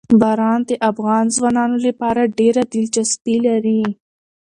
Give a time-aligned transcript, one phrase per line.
[0.21, 3.81] باران د افغان ځوانانو لپاره ډېره دلچسپي لري.